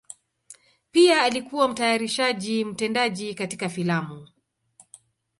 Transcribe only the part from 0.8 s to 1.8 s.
Pia alikuwa